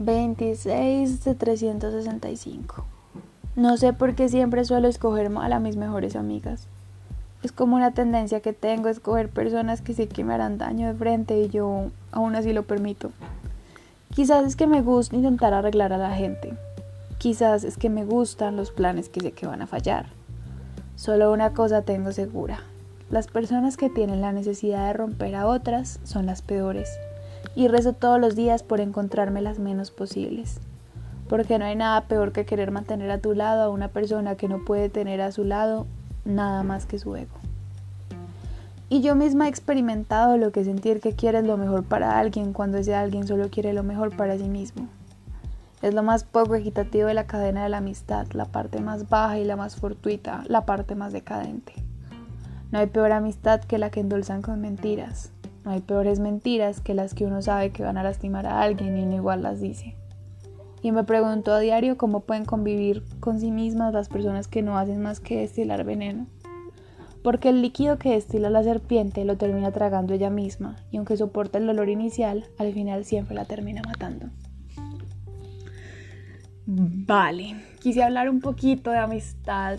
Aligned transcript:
26 0.00 1.24
de 1.24 1.34
365. 1.34 2.84
No 3.56 3.76
sé 3.76 3.92
por 3.92 4.14
qué 4.14 4.28
siempre 4.28 4.64
suelo 4.64 4.86
escoger 4.86 5.28
mal 5.28 5.52
a 5.52 5.58
mis 5.58 5.76
mejores 5.76 6.14
amigas. 6.14 6.68
Es 7.42 7.50
como 7.50 7.74
una 7.74 7.90
tendencia 7.90 8.38
que 8.38 8.52
tengo 8.52 8.88
escoger 8.88 9.28
personas 9.28 9.80
que 9.80 9.94
sé 9.94 10.06
que 10.06 10.22
me 10.22 10.34
harán 10.34 10.56
daño 10.56 10.86
de 10.86 10.94
frente 10.94 11.40
y 11.40 11.48
yo 11.48 11.90
aún 12.12 12.36
así 12.36 12.52
lo 12.52 12.62
permito. 12.62 13.10
Quizás 14.14 14.46
es 14.46 14.54
que 14.54 14.68
me 14.68 14.82
gusta 14.82 15.16
intentar 15.16 15.52
arreglar 15.52 15.92
a 15.92 15.98
la 15.98 16.14
gente. 16.14 16.54
Quizás 17.18 17.64
es 17.64 17.76
que 17.76 17.90
me 17.90 18.04
gustan 18.04 18.56
los 18.56 18.70
planes 18.70 19.08
que 19.08 19.20
sé 19.20 19.32
que 19.32 19.48
van 19.48 19.62
a 19.62 19.66
fallar. 19.66 20.06
Solo 20.94 21.32
una 21.32 21.54
cosa 21.54 21.82
tengo 21.82 22.12
segura. 22.12 22.62
Las 23.10 23.26
personas 23.26 23.76
que 23.76 23.90
tienen 23.90 24.20
la 24.20 24.30
necesidad 24.30 24.86
de 24.86 24.92
romper 24.92 25.34
a 25.34 25.48
otras 25.48 25.98
son 26.04 26.26
las 26.26 26.40
peores 26.40 26.88
y 27.54 27.68
rezo 27.68 27.92
todos 27.92 28.20
los 28.20 28.36
días 28.36 28.62
por 28.62 28.80
encontrarme 28.80 29.42
las 29.42 29.58
menos 29.58 29.90
posibles. 29.90 30.60
Porque 31.28 31.58
no 31.58 31.64
hay 31.64 31.76
nada 31.76 32.06
peor 32.06 32.32
que 32.32 32.46
querer 32.46 32.70
mantener 32.70 33.10
a 33.10 33.18
tu 33.18 33.34
lado 33.34 33.62
a 33.62 33.68
una 33.68 33.88
persona 33.88 34.36
que 34.36 34.48
no 34.48 34.64
puede 34.64 34.88
tener 34.88 35.20
a 35.20 35.32
su 35.32 35.44
lado 35.44 35.86
nada 36.24 36.62
más 36.62 36.86
que 36.86 36.98
su 36.98 37.14
ego. 37.16 37.36
Y 38.90 39.02
yo 39.02 39.14
misma 39.14 39.46
he 39.46 39.50
experimentado 39.50 40.38
lo 40.38 40.50
que 40.50 40.64
sentir 40.64 41.00
que 41.00 41.12
quieres 41.12 41.44
lo 41.44 41.58
mejor 41.58 41.84
para 41.84 42.18
alguien 42.18 42.52
cuando 42.54 42.78
ese 42.78 42.94
alguien 42.94 43.26
solo 43.26 43.50
quiere 43.50 43.74
lo 43.74 43.82
mejor 43.82 44.16
para 44.16 44.38
sí 44.38 44.48
mismo. 44.48 44.88
Es 45.82 45.94
lo 45.94 46.02
más 46.02 46.24
poco 46.24 46.54
equitativo 46.54 47.06
de 47.06 47.14
la 47.14 47.26
cadena 47.26 47.62
de 47.62 47.68
la 47.68 47.78
amistad, 47.78 48.26
la 48.32 48.46
parte 48.46 48.80
más 48.80 49.08
baja 49.08 49.38
y 49.38 49.44
la 49.44 49.56
más 49.56 49.76
fortuita, 49.76 50.42
la 50.48 50.64
parte 50.64 50.94
más 50.94 51.12
decadente. 51.12 51.74
No 52.72 52.78
hay 52.78 52.86
peor 52.86 53.12
amistad 53.12 53.60
que 53.60 53.78
la 53.78 53.90
que 53.90 54.00
endulzan 54.00 54.42
con 54.42 54.60
mentiras, 54.60 55.32
hay 55.70 55.80
peores 55.80 56.20
mentiras 56.20 56.80
que 56.80 56.94
las 56.94 57.14
que 57.14 57.26
uno 57.26 57.42
sabe 57.42 57.70
que 57.70 57.82
van 57.82 57.98
a 57.98 58.02
lastimar 58.02 58.46
a 58.46 58.62
alguien 58.62 58.96
y 58.96 59.02
uno 59.02 59.16
igual 59.16 59.42
las 59.42 59.60
dice. 59.60 59.96
Y 60.82 60.92
me 60.92 61.04
pregunto 61.04 61.52
a 61.52 61.58
diario 61.58 61.96
cómo 61.96 62.20
pueden 62.20 62.44
convivir 62.44 63.02
con 63.20 63.40
sí 63.40 63.50
mismas 63.50 63.92
las 63.92 64.08
personas 64.08 64.46
que 64.46 64.62
no 64.62 64.78
hacen 64.78 65.02
más 65.02 65.20
que 65.20 65.40
destilar 65.40 65.84
veneno. 65.84 66.26
Porque 67.22 67.48
el 67.48 67.62
líquido 67.62 67.98
que 67.98 68.10
destila 68.10 68.48
la 68.48 68.62
serpiente 68.62 69.24
lo 69.24 69.36
termina 69.36 69.72
tragando 69.72 70.14
ella 70.14 70.30
misma, 70.30 70.76
y 70.90 70.98
aunque 70.98 71.16
soporta 71.16 71.58
el 71.58 71.68
olor 71.68 71.88
inicial, 71.88 72.44
al 72.58 72.72
final 72.72 73.04
siempre 73.04 73.34
la 73.34 73.44
termina 73.44 73.82
matando. 73.84 74.28
Vale, 76.64 77.56
quise 77.80 78.02
hablar 78.02 78.30
un 78.30 78.40
poquito 78.40 78.90
de 78.90 78.98
amistad. 78.98 79.78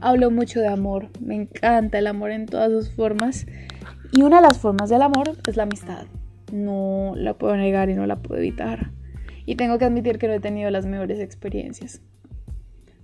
Hablo 0.00 0.30
mucho 0.30 0.60
de 0.60 0.68
amor, 0.68 1.08
me 1.20 1.34
encanta 1.34 1.98
el 1.98 2.06
amor 2.06 2.30
en 2.30 2.46
todas 2.46 2.70
sus 2.70 2.90
formas 2.90 3.46
y 4.12 4.22
una 4.22 4.36
de 4.36 4.46
las 4.46 4.58
formas 4.58 4.90
del 4.90 5.02
amor 5.02 5.38
es 5.48 5.56
la 5.56 5.62
amistad. 5.62 6.04
No 6.52 7.14
la 7.16 7.32
puedo 7.34 7.56
negar 7.56 7.88
y 7.88 7.94
no 7.94 8.06
la 8.06 8.16
puedo 8.16 8.38
evitar. 8.38 8.90
Y 9.46 9.56
tengo 9.56 9.78
que 9.78 9.86
admitir 9.86 10.18
que 10.18 10.28
no 10.28 10.34
he 10.34 10.40
tenido 10.40 10.70
las 10.70 10.84
mejores 10.84 11.18
experiencias. 11.18 12.02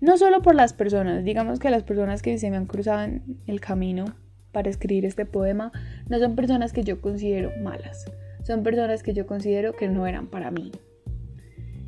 No 0.00 0.16
solo 0.16 0.40
por 0.40 0.54
las 0.54 0.72
personas, 0.72 1.22
digamos 1.22 1.58
que 1.58 1.70
las 1.70 1.82
personas 1.82 2.22
que 2.22 2.38
se 2.38 2.50
me 2.50 2.56
han 2.56 2.66
cruzado 2.66 3.02
en 3.02 3.22
el 3.46 3.60
camino 3.60 4.06
para 4.50 4.70
escribir 4.70 5.04
este 5.04 5.26
poema 5.26 5.72
no 6.08 6.18
son 6.18 6.36
personas 6.36 6.72
que 6.72 6.84
yo 6.84 7.00
considero 7.00 7.50
malas, 7.62 8.06
son 8.42 8.62
personas 8.62 9.02
que 9.02 9.12
yo 9.12 9.26
considero 9.26 9.74
que 9.74 9.88
no 9.88 10.06
eran 10.06 10.26
para 10.26 10.50
mí. 10.50 10.72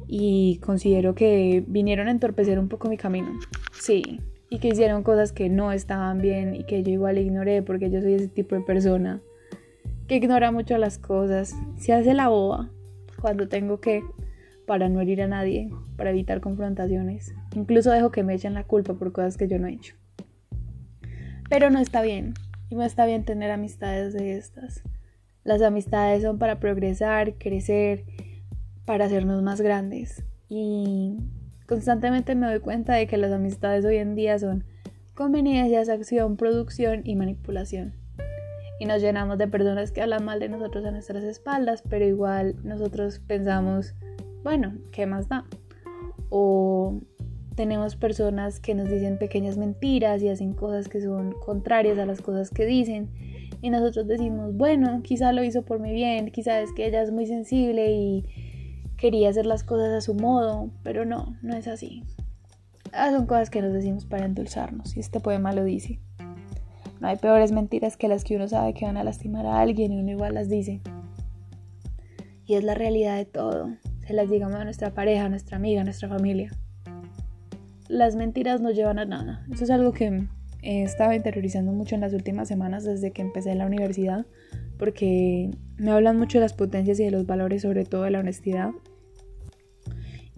Y 0.06 0.58
considero 0.58 1.14
que 1.14 1.64
vinieron 1.66 2.08
a 2.08 2.10
entorpecer 2.10 2.58
un 2.58 2.68
poco 2.68 2.88
mi 2.88 2.96
camino. 2.96 3.32
Sí, 3.80 4.20
y 4.56 4.58
que 4.58 4.68
hicieron 4.68 5.02
cosas 5.02 5.32
que 5.32 5.50
no 5.50 5.70
estaban 5.70 6.22
bien 6.22 6.54
y 6.54 6.64
que 6.64 6.82
yo 6.82 6.90
igual 6.90 7.18
ignoré 7.18 7.62
porque 7.62 7.90
yo 7.90 8.00
soy 8.00 8.14
ese 8.14 8.28
tipo 8.28 8.54
de 8.54 8.62
persona 8.62 9.20
que 10.08 10.16
ignora 10.16 10.50
mucho 10.50 10.78
las 10.78 10.96
cosas, 10.96 11.54
se 11.76 11.92
hace 11.92 12.14
la 12.14 12.28
boba 12.28 12.70
cuando 13.20 13.48
tengo 13.48 13.80
que 13.80 14.02
para 14.66 14.88
no 14.88 15.02
herir 15.02 15.20
a 15.20 15.26
nadie, 15.26 15.70
para 15.98 16.08
evitar 16.08 16.40
confrontaciones. 16.40 17.34
Incluso 17.54 17.90
dejo 17.90 18.10
que 18.10 18.22
me 18.22 18.32
echen 18.32 18.54
la 18.54 18.64
culpa 18.64 18.94
por 18.94 19.12
cosas 19.12 19.36
que 19.36 19.46
yo 19.46 19.58
no 19.58 19.66
he 19.66 19.74
hecho. 19.74 19.94
Pero 21.50 21.68
no 21.68 21.78
está 21.78 22.00
bien, 22.00 22.32
y 22.70 22.76
no 22.76 22.82
está 22.82 23.04
bien 23.04 23.26
tener 23.26 23.50
amistades 23.50 24.14
de 24.14 24.38
estas. 24.38 24.82
Las 25.44 25.60
amistades 25.60 26.22
son 26.22 26.38
para 26.38 26.60
progresar, 26.60 27.34
crecer, 27.34 28.06
para 28.86 29.04
hacernos 29.04 29.42
más 29.42 29.60
grandes. 29.60 30.24
Y 30.48 31.18
Constantemente 31.66 32.36
me 32.36 32.46
doy 32.46 32.60
cuenta 32.60 32.94
de 32.94 33.08
que 33.08 33.16
las 33.16 33.32
amistades 33.32 33.84
hoy 33.84 33.96
en 33.96 34.14
día 34.14 34.38
son 34.38 34.64
conveniencias, 35.14 35.88
acción, 35.88 36.36
producción 36.36 37.02
y 37.04 37.16
manipulación. 37.16 37.94
Y 38.78 38.84
nos 38.84 39.02
llenamos 39.02 39.38
de 39.38 39.48
personas 39.48 39.90
que 39.90 40.02
hablan 40.02 40.24
mal 40.24 40.38
de 40.38 40.48
nosotros 40.48 40.84
a 40.84 40.92
nuestras 40.92 41.24
espaldas, 41.24 41.82
pero 41.88 42.04
igual 42.04 42.54
nosotros 42.62 43.18
pensamos, 43.18 43.94
bueno, 44.44 44.74
¿qué 44.92 45.06
más 45.06 45.28
da? 45.28 45.44
O 46.28 47.00
tenemos 47.56 47.96
personas 47.96 48.60
que 48.60 48.74
nos 48.74 48.88
dicen 48.88 49.18
pequeñas 49.18 49.56
mentiras 49.56 50.22
y 50.22 50.28
hacen 50.28 50.52
cosas 50.52 50.88
que 50.88 51.00
son 51.00 51.32
contrarias 51.32 51.98
a 51.98 52.06
las 52.06 52.20
cosas 52.20 52.50
que 52.50 52.66
dicen. 52.66 53.08
Y 53.60 53.70
nosotros 53.70 54.06
decimos, 54.06 54.54
bueno, 54.54 55.00
quizá 55.02 55.32
lo 55.32 55.42
hizo 55.42 55.62
por 55.62 55.80
mi 55.80 55.92
bien, 55.92 56.30
quizá 56.30 56.60
es 56.60 56.72
que 56.72 56.86
ella 56.86 57.02
es 57.02 57.10
muy 57.10 57.26
sensible 57.26 57.90
y 57.90 58.24
quería 58.96 59.28
hacer 59.28 59.46
las 59.46 59.64
cosas 59.64 59.92
a 59.92 60.00
su 60.00 60.14
modo, 60.14 60.70
pero 60.82 61.04
no, 61.04 61.36
no 61.42 61.54
es 61.54 61.68
así. 61.68 62.04
Ah, 62.92 63.10
son 63.10 63.26
cosas 63.26 63.50
que 63.50 63.62
nos 63.62 63.72
decimos 63.72 64.06
para 64.06 64.24
endulzarnos, 64.24 64.96
y 64.96 65.00
este 65.00 65.20
poema 65.20 65.52
lo 65.52 65.64
dice. 65.64 66.00
No 67.00 67.08
hay 67.08 67.16
peores 67.16 67.52
mentiras 67.52 67.96
que 67.96 68.08
las 68.08 68.24
que 68.24 68.36
uno 68.36 68.48
sabe 68.48 68.72
que 68.72 68.86
van 68.86 68.96
a 68.96 69.04
lastimar 69.04 69.44
a 69.46 69.60
alguien 69.60 69.92
y 69.92 70.00
uno 70.00 70.10
igual 70.10 70.34
las 70.34 70.48
dice. 70.48 70.80
Y 72.46 72.54
es 72.54 72.64
la 72.64 72.74
realidad 72.74 73.16
de 73.16 73.26
todo. 73.26 73.70
Se 74.06 74.14
las 74.14 74.30
digamos 74.30 74.56
a 74.56 74.64
nuestra 74.64 74.94
pareja, 74.94 75.24
a 75.24 75.28
nuestra 75.28 75.56
amiga, 75.56 75.82
a 75.82 75.84
nuestra 75.84 76.08
familia. 76.08 76.50
Las 77.88 78.16
mentiras 78.16 78.60
no 78.60 78.70
llevan 78.70 78.98
a 78.98 79.04
nada. 79.04 79.44
Eso 79.52 79.64
es 79.64 79.70
algo 79.70 79.92
que 79.92 80.26
he 80.62 80.82
estado 80.82 81.12
interiorizando 81.12 81.72
mucho 81.72 81.94
en 81.94 82.00
las 82.00 82.12
últimas 82.12 82.48
semanas 82.48 82.84
desde 82.84 83.12
que 83.12 83.22
empecé 83.22 83.54
la 83.54 83.66
universidad, 83.66 84.26
porque 84.78 85.50
me 85.76 85.90
hablan 85.90 86.18
mucho 86.18 86.38
de 86.38 86.42
las 86.42 86.54
potencias 86.54 86.98
y 87.00 87.04
de 87.04 87.10
los 87.10 87.26
valores, 87.26 87.62
sobre 87.62 87.84
todo 87.84 88.02
de 88.02 88.10
la 88.10 88.20
honestidad. 88.20 88.70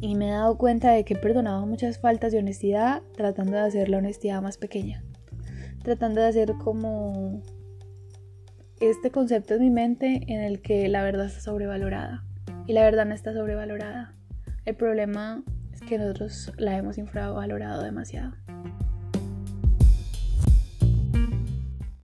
Y 0.00 0.14
me 0.14 0.28
he 0.28 0.30
dado 0.32 0.56
cuenta 0.58 0.92
de 0.92 1.04
que 1.04 1.14
he 1.14 1.16
perdonado 1.18 1.66
muchas 1.66 1.98
faltas 1.98 2.32
de 2.32 2.38
honestidad 2.38 3.02
tratando 3.16 3.52
de 3.52 3.60
hacer 3.60 3.88
la 3.88 3.98
honestidad 3.98 4.40
más 4.40 4.56
pequeña. 4.56 5.02
Tratando 5.82 6.20
de 6.20 6.28
hacer 6.28 6.54
como 6.62 7.42
este 8.80 9.10
concepto 9.10 9.54
en 9.54 9.60
mi 9.60 9.70
mente 9.70 10.22
en 10.28 10.40
el 10.40 10.60
que 10.60 10.88
la 10.88 11.02
verdad 11.02 11.26
está 11.26 11.40
sobrevalorada. 11.40 12.24
Y 12.66 12.74
la 12.74 12.82
verdad 12.82 13.06
no 13.06 13.14
está 13.14 13.32
sobrevalorada. 13.32 14.14
El 14.64 14.76
problema 14.76 15.42
es 15.72 15.80
que 15.80 15.98
nosotros 15.98 16.52
la 16.58 16.76
hemos 16.76 16.98
infravalorado 16.98 17.82
demasiado. 17.82 18.34